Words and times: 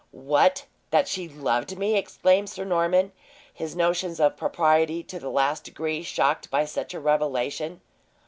"What! 0.13 0.65
That 0.89 1.07
she 1.07 1.29
loved 1.29 1.77
me!" 1.77 1.95
exclaimed 1.95 2.49
Sir 2.49 2.65
Norman, 2.65 3.11
his 3.53 3.75
notions 3.75 4.19
of 4.19 4.35
propriety 4.35 5.03
to 5.03 5.19
the 5.19 5.29
last 5.29 5.63
degree 5.65 6.01
shocked 6.01 6.49
by 6.49 6.65
such 6.65 6.95
a 6.95 6.99
revelation. 6.99 7.81